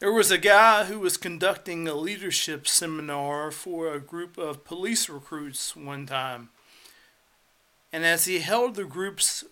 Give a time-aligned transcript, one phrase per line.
[0.00, 5.08] There was a guy who was conducting a leadership seminar for a group of police
[5.08, 6.48] recruits one time.
[7.92, 9.44] And as he held the groups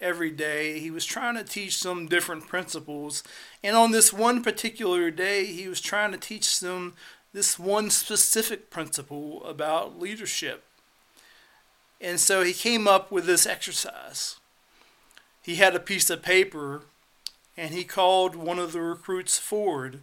[0.00, 3.22] every day, he was trying to teach them different principles.
[3.62, 6.94] And on this one particular day, he was trying to teach them
[7.34, 10.64] this one specific principle about leadership.
[12.00, 14.36] And so he came up with this exercise.
[15.42, 16.84] He had a piece of paper
[17.56, 20.00] and he called one of the recruits forward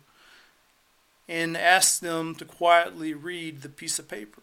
[1.27, 4.41] and asked them to quietly read the piece of paper.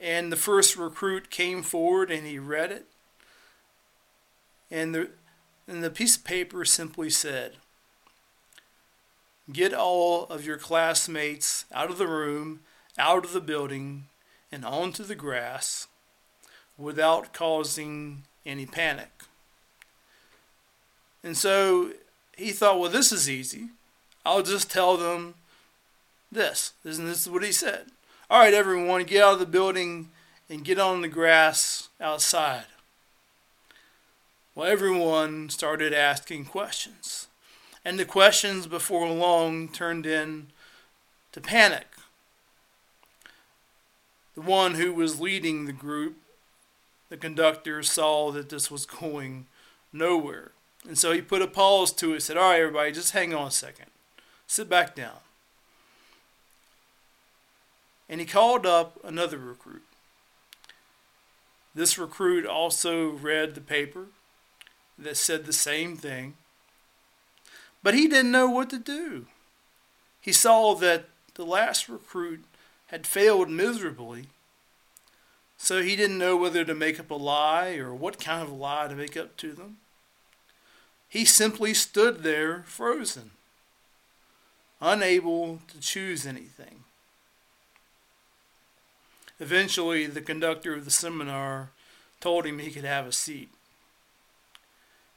[0.00, 2.86] And the first recruit came forward and he read it.
[4.70, 5.10] And the,
[5.66, 7.56] and the piece of paper simply said,
[9.50, 12.60] Get all of your classmates out of the room,
[12.98, 14.04] out of the building,
[14.52, 15.86] and onto the grass
[16.76, 19.24] without causing any panic.
[21.28, 21.90] And so
[22.38, 23.68] he thought, well, this is easy.
[24.24, 25.34] I'll just tell them
[26.32, 26.72] this.
[26.86, 27.88] Isn't this is what he said.
[28.30, 30.08] All right, everyone, get out of the building
[30.48, 32.64] and get on the grass outside.
[34.54, 37.26] Well, everyone started asking questions.
[37.84, 40.46] And the questions before long turned in
[41.32, 41.88] to panic.
[44.34, 46.16] The one who was leading the group,
[47.10, 49.44] the conductor, saw that this was going
[49.92, 50.52] nowhere.
[50.88, 53.48] And so he put a pause to it, said, All right, everybody, just hang on
[53.48, 53.86] a second.
[54.46, 55.18] Sit back down.
[58.08, 59.82] And he called up another recruit.
[61.74, 64.06] This recruit also read the paper
[64.98, 66.34] that said the same thing,
[67.82, 69.26] but he didn't know what to do.
[70.22, 72.44] He saw that the last recruit
[72.86, 74.24] had failed miserably,
[75.58, 78.54] so he didn't know whether to make up a lie or what kind of a
[78.54, 79.76] lie to make up to them.
[81.08, 83.30] He simply stood there frozen,
[84.80, 86.84] unable to choose anything.
[89.40, 91.70] Eventually, the conductor of the seminar
[92.20, 93.50] told him he could have a seat.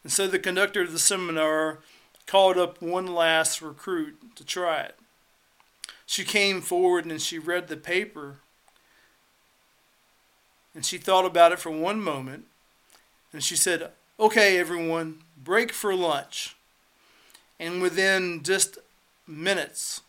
[0.03, 1.79] And so the conductor of the seminar
[2.25, 4.97] called up one last recruit to try it.
[6.05, 8.37] She came forward and she read the paper.
[10.73, 12.45] And she thought about it for one moment.
[13.33, 16.55] And she said, Okay, everyone, break for lunch.
[17.59, 18.77] And within just
[19.27, 20.01] minutes,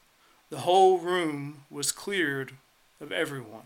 [0.50, 2.52] the whole room was cleared
[3.00, 3.64] of everyone.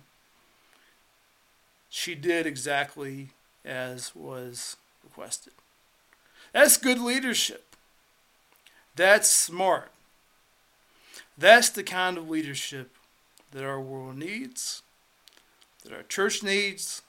[1.88, 3.28] She did exactly
[3.64, 5.52] as was requested.
[6.52, 7.64] That's good leadership.
[8.96, 9.90] That's smart.
[11.38, 12.90] That's the kind of leadership
[13.52, 14.82] that our world needs,
[15.84, 17.02] that our church needs,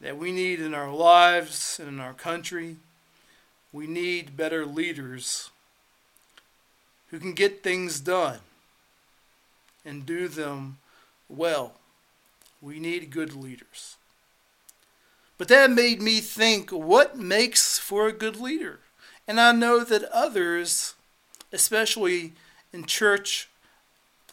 [0.00, 2.76] that we need in our lives and in our country
[3.78, 5.50] we need better leaders
[7.10, 8.40] who can get things done
[9.84, 10.78] and do them
[11.28, 11.74] well.
[12.60, 13.94] We need good leaders.
[15.36, 18.80] But that made me think what makes for a good leader?
[19.28, 20.94] And I know that others,
[21.52, 22.32] especially
[22.72, 23.48] in church,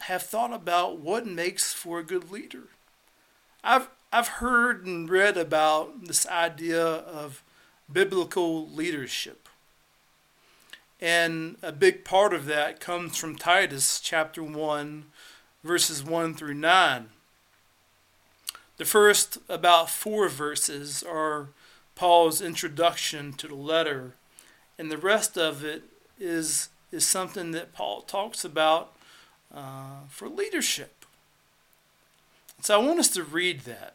[0.00, 2.64] have thought about what makes for a good leader.
[3.62, 7.44] I've, I've heard and read about this idea of
[7.92, 9.48] biblical leadership.
[11.00, 15.04] And a big part of that comes from Titus chapter 1,
[15.62, 17.08] verses 1 through 9.
[18.78, 21.48] The first about four verses are
[21.94, 24.14] Paul's introduction to the letter,
[24.78, 25.84] and the rest of it
[26.18, 28.92] is, is something that Paul talks about
[29.54, 31.04] uh, for leadership.
[32.60, 33.94] So I want us to read that.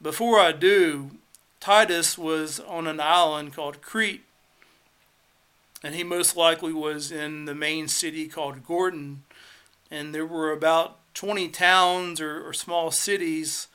[0.00, 1.12] Before I do,
[1.62, 4.24] Titus was on an island called Crete,
[5.80, 9.18] and he most likely was in the main city called Gortyn.
[9.88, 13.68] And there were about 20 towns or, or small cities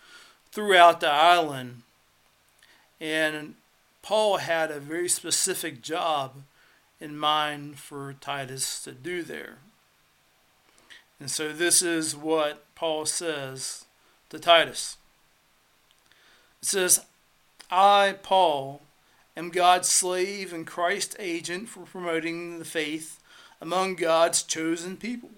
[0.52, 1.84] throughout the island.
[3.00, 3.56] And
[4.02, 6.42] Paul had a very specific job
[7.00, 9.60] in mind for Titus to do there.
[11.22, 13.86] And so this is what Paul says
[14.28, 14.98] to Titus.
[16.62, 17.06] It says,
[17.70, 18.82] I, Paul,
[19.36, 23.20] am God's slave and Christ's agent for promoting the faith
[23.60, 25.32] among God's chosen people,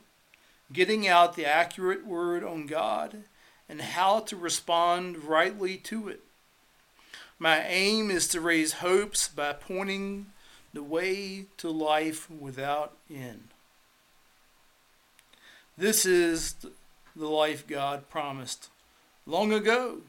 [0.71, 3.23] getting out the accurate word on God
[3.67, 6.21] and how to respond rightly to it.
[7.39, 10.27] My aim is to raise hopes by pointing
[10.73, 13.47] the way to life without end.
[15.77, 16.55] This is
[17.15, 18.69] the life God promised
[19.25, 20.01] long ago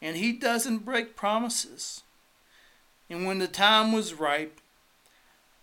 [0.00, 2.02] and he doesn't break promises.
[3.08, 4.60] And when the time was ripe,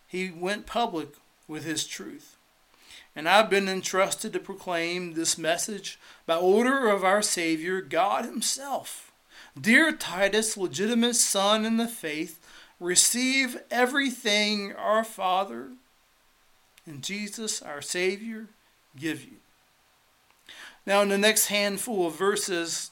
[0.08, 1.10] he went public
[1.48, 2.38] with his truth.
[3.16, 9.12] And I've been entrusted to proclaim this message by order of our Savior, God Himself.
[9.60, 12.40] Dear Titus, legitimate son in the faith,
[12.80, 15.70] receive everything our Father
[16.86, 18.48] and Jesus, our Savior,
[19.00, 19.38] give you.
[20.86, 22.92] Now, in the next handful of verses,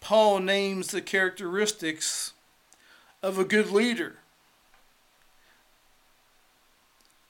[0.00, 2.32] Paul names the characteristics
[3.22, 4.16] of a good leader.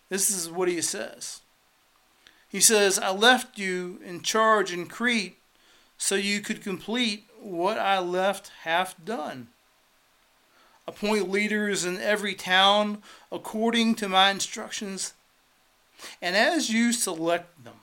[0.08, 1.40] This is what he says.
[2.48, 5.36] He says, I left you in charge in Crete
[5.98, 9.48] so you could complete what I left half done.
[10.86, 15.12] Appoint leaders in every town according to my instructions,
[16.22, 17.80] and as you select them,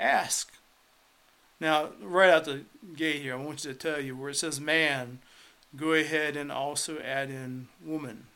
[0.00, 0.55] ask.
[1.60, 2.62] Now, right out the
[2.94, 5.20] gate here, I want you to tell you where it says man,
[5.74, 8.26] go ahead and also add in woman.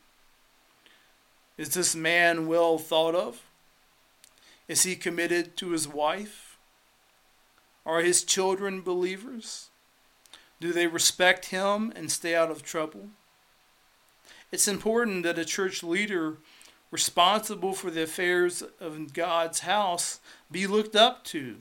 [1.57, 3.43] Is this man well thought of?
[4.67, 6.57] Is he committed to his wife?
[7.85, 9.69] Are his children believers?
[10.59, 13.09] Do they respect him and stay out of trouble?
[14.51, 16.37] It's important that a church leader
[16.91, 20.19] responsible for the affairs of God's house
[20.51, 21.57] be looked up to,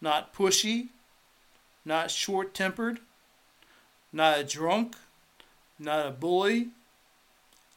[0.00, 0.88] not pushy,
[1.84, 3.00] not short tempered,
[4.12, 4.96] not a drunk,
[5.78, 6.68] not a bully,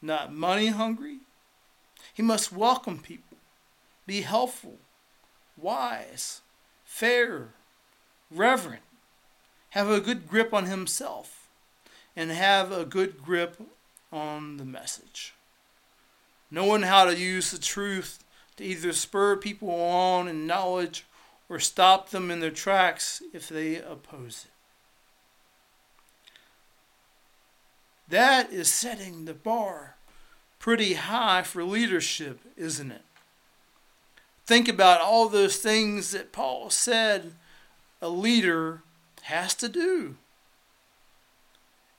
[0.02, 1.18] not money hungry.
[2.12, 3.36] He must welcome people,
[4.06, 4.78] be helpful,
[5.56, 6.40] wise,
[6.84, 7.48] fair,
[8.30, 8.82] reverent,
[9.70, 11.48] have a good grip on himself,
[12.16, 13.60] and have a good grip
[14.12, 15.34] on the message.
[16.50, 18.24] Knowing how to use the truth
[18.56, 21.04] to either spur people on in knowledge
[21.50, 24.52] or stop them in their tracks if they oppose it.
[28.08, 29.96] That is setting the bar
[30.60, 33.02] pretty high for leadership, isn't it?
[34.46, 37.34] Think about all those things that Paul said
[38.00, 38.82] a leader
[39.22, 40.16] has to do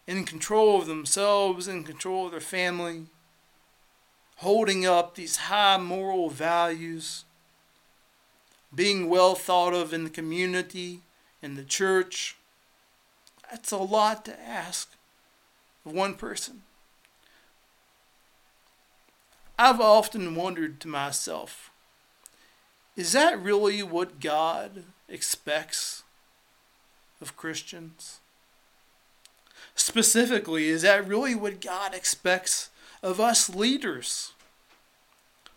[0.07, 3.05] in control of themselves, in control of their family,
[4.37, 7.25] holding up these high moral values,
[8.73, 11.01] being well thought of in the community,
[11.41, 12.35] in the church.
[13.49, 14.91] That's a lot to ask
[15.85, 16.63] of one person.
[19.59, 21.69] I've often wondered to myself,
[22.95, 26.03] is that really what God expects
[27.21, 28.19] of Christians?
[29.75, 32.69] Specifically, is that really what God expects
[33.03, 34.33] of us leaders,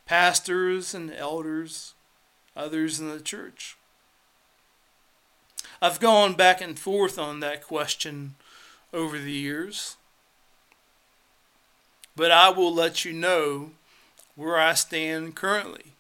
[0.07, 1.94] pastors and elders,
[2.57, 3.77] others in the church?
[5.83, 8.37] I've gone back and forth on that question
[8.93, 9.97] over the years.
[12.17, 13.73] But I will let you know
[14.37, 15.93] where I stand currently.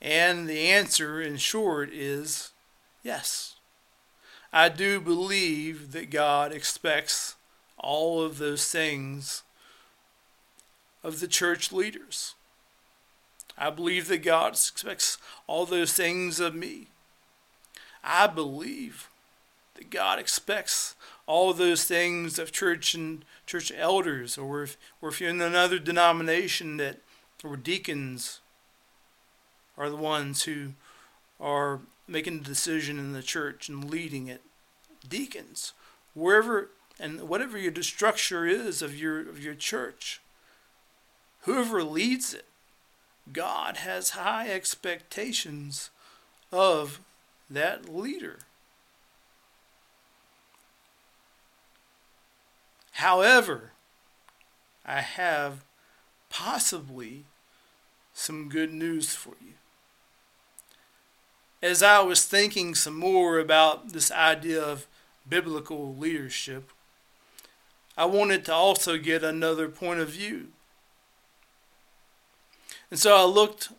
[0.00, 2.50] And the answer, in short, is
[3.02, 3.56] yes.
[4.52, 7.36] I do believe that God expects
[7.78, 9.42] all of those things
[11.02, 12.34] of the church leaders.
[13.56, 16.88] I believe that God expects all those things of me.
[18.02, 19.08] I believe
[19.74, 20.94] that God expects
[21.26, 25.78] all those things of church and church elders, or if, or if you're in another
[25.78, 26.98] denomination that,
[27.44, 28.40] or deacons
[29.76, 30.72] are the ones who
[31.40, 34.42] are making the decision in the church and leading it.
[35.08, 35.72] Deacons,
[36.14, 40.20] wherever and whatever your structure is of your of your church,
[41.40, 42.44] whoever leads it,
[43.30, 45.90] God has high expectations
[46.50, 47.00] of
[47.48, 48.40] that leader.
[52.92, 53.72] However,
[54.84, 55.64] I have
[56.28, 57.24] possibly
[58.12, 59.54] some good news for you.
[61.62, 64.86] As I was thinking some more about this idea of
[65.28, 66.70] biblical leadership,
[67.96, 70.48] I wanted to also get another point of view.
[72.92, 73.70] And so I looked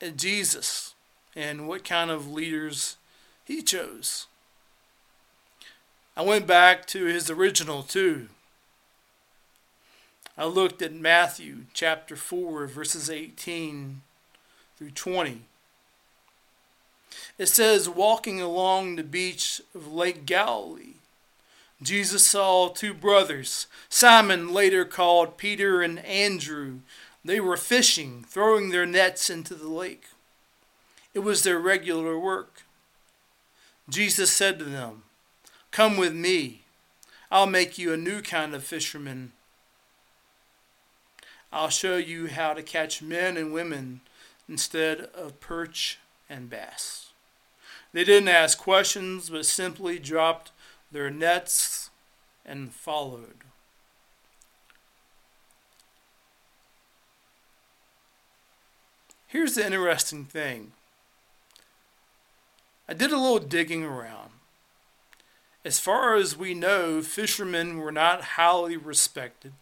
[0.00, 0.94] at Jesus
[1.36, 2.96] and what kind of leaders
[3.44, 4.28] he chose.
[6.16, 8.28] I went back to his original too.
[10.38, 14.00] I looked at Matthew chapter 4, verses 18
[14.78, 15.42] through 20.
[17.36, 20.94] It says, Walking along the beach of Lake Galilee,
[21.82, 26.78] Jesus saw two brothers, Simon, later called Peter, and Andrew.
[27.24, 30.06] They were fishing, throwing their nets into the lake.
[31.14, 32.62] It was their regular work.
[33.88, 35.04] Jesus said to them,
[35.70, 36.62] Come with me.
[37.30, 39.32] I'll make you a new kind of fisherman
[41.52, 44.00] I'll show you how to catch men and women
[44.48, 45.98] instead of perch
[46.30, 47.10] and bass.
[47.92, 50.50] They didn't ask questions, but simply dropped
[50.90, 51.90] their nets
[52.46, 53.44] and followed.
[59.32, 60.72] Here's the interesting thing
[62.86, 64.28] I did a little digging around.
[65.64, 69.54] As far as we know, fishermen were not highly respected.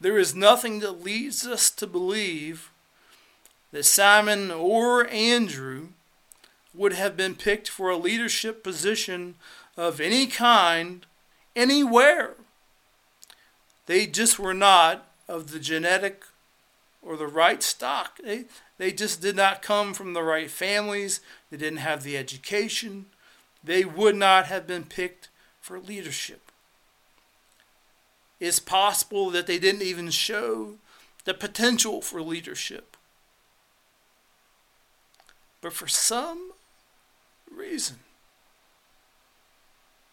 [0.00, 2.70] There is nothing that leads us to believe
[3.72, 5.88] that Simon or Andrew
[6.72, 9.34] would have been picked for a leadership position
[9.76, 11.04] of any kind
[11.56, 12.34] anywhere.
[13.86, 16.22] They just were not of the genetic
[17.02, 18.18] or the right stock.
[18.22, 18.44] They,
[18.78, 21.20] they just did not come from the right families.
[21.50, 23.06] They didn't have the education.
[23.62, 25.28] They would not have been picked
[25.60, 26.50] for leadership.
[28.38, 30.76] It's possible that they didn't even show
[31.24, 32.96] the potential for leadership.
[35.60, 36.52] But for some
[37.54, 37.98] reason,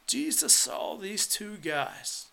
[0.06, 2.26] Jesus saw these two guys.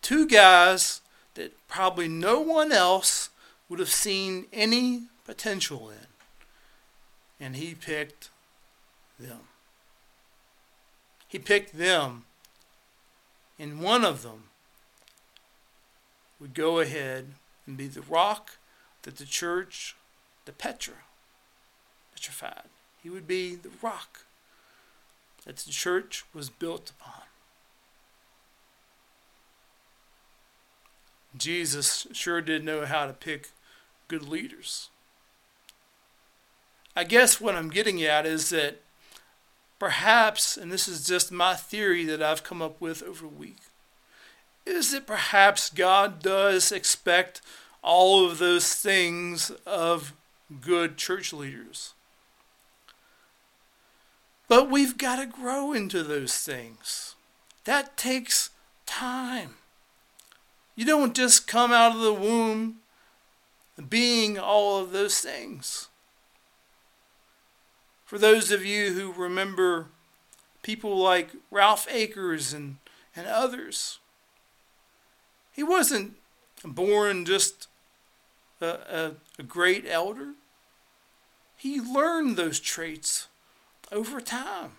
[0.00, 1.00] Two guys
[1.34, 3.30] that probably no one else
[3.68, 6.06] would have seen any potential in.
[7.38, 8.30] And he picked
[9.18, 9.40] them.
[11.28, 12.24] He picked them
[13.60, 14.44] and one of them
[16.40, 17.26] would go ahead
[17.66, 18.56] and be the rock
[19.02, 19.94] that the church,
[20.46, 20.94] the Petra,
[22.14, 22.70] petrified.
[23.02, 24.24] He would be the rock
[25.44, 27.24] that the church was built upon.
[31.36, 33.50] Jesus sure did know how to pick
[34.08, 34.88] good leaders.
[36.96, 38.82] I guess what I'm getting at is that
[39.80, 43.56] Perhaps, and this is just my theory that I've come up with over a week,
[44.66, 47.40] is that perhaps God does expect
[47.82, 50.12] all of those things of
[50.60, 51.94] good church leaders.
[54.48, 57.14] But we've got to grow into those things.
[57.64, 58.50] That takes
[58.84, 59.54] time.
[60.80, 62.76] You don't just come out of the womb
[63.90, 65.88] being all of those things.
[68.06, 69.88] For those of you who remember
[70.62, 72.78] people like Ralph Akers and,
[73.14, 73.98] and others,
[75.52, 76.14] he wasn't
[76.64, 77.68] born just
[78.62, 80.32] a, a, a great elder.
[81.58, 83.28] He learned those traits
[83.92, 84.78] over time.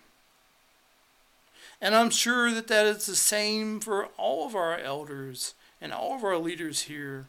[1.80, 6.16] And I'm sure that that is the same for all of our elders and all
[6.16, 7.26] of our leaders here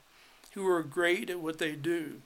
[0.54, 2.21] who are great at what they do.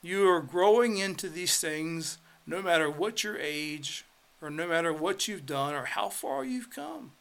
[0.00, 4.04] You are growing into these things no matter what your age
[4.40, 7.12] or no matter what you've done or how far you've come.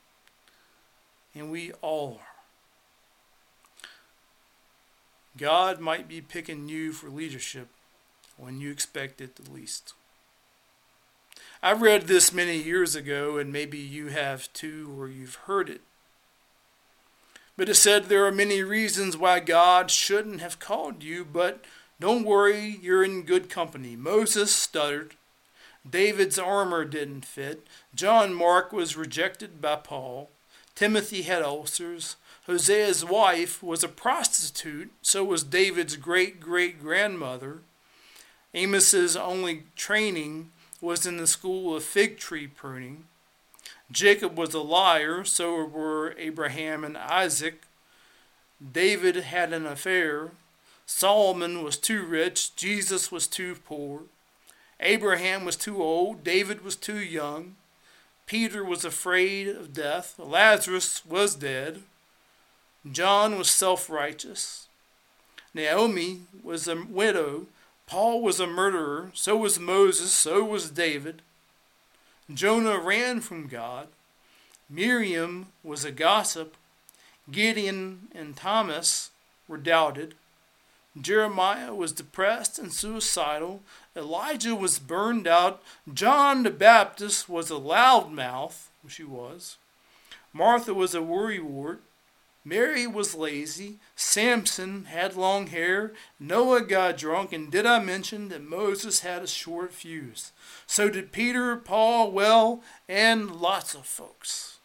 [1.33, 2.37] And we all are.
[5.37, 7.67] God might be picking you for leadership
[8.37, 9.93] when you expect it the least.
[11.61, 15.81] I read this many years ago, and maybe you have too, or you've heard it.
[17.57, 21.65] But it said there are many reasons why God shouldn't have called you, but
[21.99, 23.95] don't worry, you're in good company.
[23.95, 25.15] Moses stuttered.
[25.89, 27.65] David's armor didn't fit.
[27.95, 30.29] John Mark was rejected by Paul.
[30.75, 32.17] Timothy had ulcers.
[32.45, 37.61] Hosea's wife was a prostitute, so was David's great great grandmother.
[38.53, 43.05] Amos's only training was in the school of fig tree pruning.
[43.91, 47.63] Jacob was a liar, so were Abraham and Isaac.
[48.71, 50.31] David had an affair,
[50.85, 54.03] Solomon was too rich, Jesus was too poor.
[54.79, 57.55] Abraham was too old, David was too young.
[58.25, 61.83] Peter was afraid of death, Lazarus was dead.
[62.91, 64.67] John was self righteous.
[65.53, 67.47] Naomi was a widow.
[67.85, 69.11] Paul was a murderer.
[69.13, 70.11] So was Moses.
[70.11, 71.21] So was David.
[72.33, 73.87] Jonah ran from God.
[74.69, 76.55] Miriam was a gossip.
[77.31, 79.11] Gideon and Thomas
[79.47, 80.13] were doubted.
[80.99, 83.61] Jeremiah was depressed and suicidal.
[83.95, 85.61] Elijah was burned out.
[85.93, 89.57] John the Baptist was a loudmouth, which he was.
[90.33, 91.79] Martha was a worrywart.
[92.47, 93.75] Mary was lazy.
[93.97, 95.91] Samson had long hair.
[96.17, 97.33] Noah got drunk.
[97.33, 100.31] And did I mention that Moses had a short fuse?
[100.65, 104.59] So did Peter, Paul, well, and lots of folks.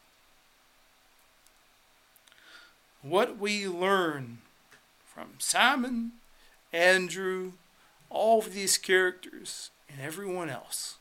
[3.03, 4.39] What we learn
[5.05, 6.13] from Simon
[6.73, 7.55] Andrew,
[8.11, 10.99] all of these characters, and everyone else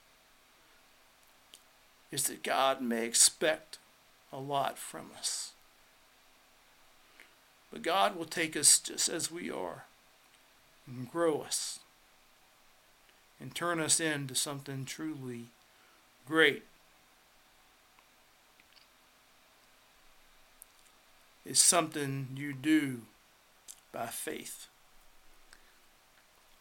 [2.11, 3.77] is that God may expect
[4.33, 5.51] a lot from us.
[7.71, 9.85] But God will take us just as we are
[10.85, 11.79] and grow us
[13.39, 15.45] and turn us into something truly
[16.27, 16.63] great.
[21.45, 23.01] It's something you do
[23.91, 24.67] by faith.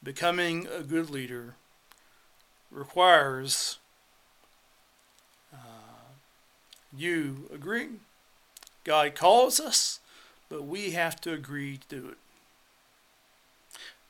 [0.03, 1.57] Becoming a good leader
[2.71, 3.79] requires
[5.53, 6.15] uh,
[6.97, 8.01] you agreeing.
[8.85, 10.01] God calls us,
[10.51, 12.19] but we have to agree to do it.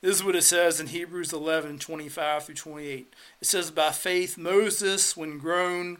[0.01, 3.13] This is what it says in Hebrews 11 25 through 28.
[3.39, 5.99] It says, By faith, Moses, when grown,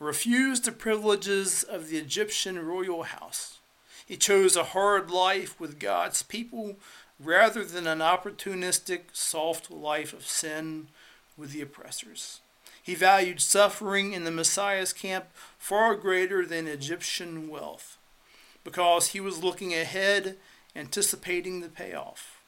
[0.00, 3.58] refused the privileges of the Egyptian royal house.
[4.06, 6.76] He chose a hard life with God's people
[7.22, 10.88] rather than an opportunistic, soft life of sin
[11.36, 12.40] with the oppressors.
[12.82, 15.26] He valued suffering in the Messiah's camp
[15.58, 17.95] far greater than Egyptian wealth
[18.66, 20.36] because he was looking ahead,
[20.74, 22.40] anticipating the payoff.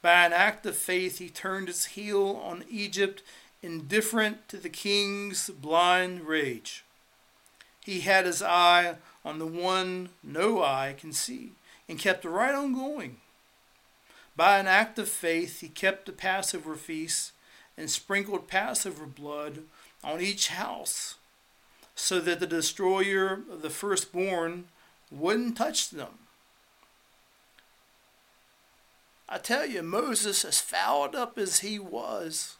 [0.00, 3.22] By an act of faith, he turned his heel on Egypt,
[3.62, 6.84] indifferent to the king's blind rage.
[7.84, 11.52] He had his eye on the one no eye can see
[11.86, 13.18] and kept right on going.
[14.34, 17.32] By an act of faith, he kept the Passover feast
[17.76, 19.64] and sprinkled Passover blood
[20.02, 21.16] on each house
[21.94, 24.64] so that the destroyer of the firstborn
[25.12, 26.18] wouldn't touch them.
[29.28, 32.56] I tell you, Moses, as fouled up as he was,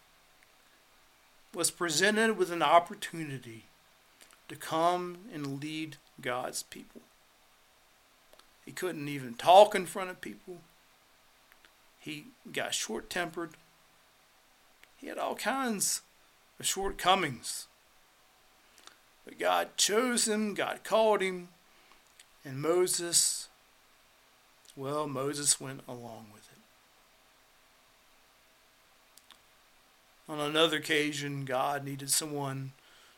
[1.55, 3.65] was presented with an opportunity
[4.49, 7.03] to come and lead God's people.
[8.65, 10.59] He couldn't even talk in front of people.
[11.99, 13.51] He got short tempered.
[14.97, 16.03] He had all kinds
[16.59, 17.67] of shortcomings.
[19.25, 21.49] But God chose him, God called him,
[22.45, 23.49] and Moses,
[24.75, 26.59] well, Moses went along with it.
[30.33, 32.73] On another occasion, God needed someone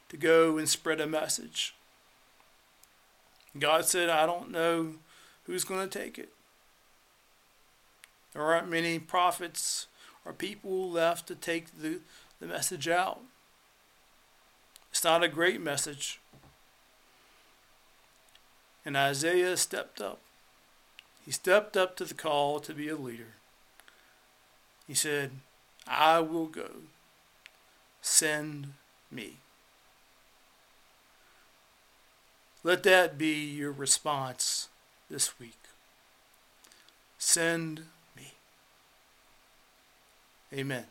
[0.08, 1.74] to go and spread a message.
[3.58, 4.94] God said, I don't know
[5.44, 6.30] who's going to take it.
[8.32, 9.86] There aren't many prophets
[10.24, 12.00] or people left to take the,
[12.40, 13.20] the message out.
[14.90, 16.20] It's not a great message.
[18.84, 20.20] And Isaiah stepped up.
[21.24, 23.34] He stepped up to the call to be a leader.
[24.86, 25.30] He said,
[25.86, 26.70] I will go.
[28.02, 28.74] Send
[29.10, 29.36] me.
[32.62, 34.68] Let that be your response
[35.10, 35.58] this week.
[37.18, 37.84] Send
[38.16, 38.32] me.
[40.52, 40.84] Amen.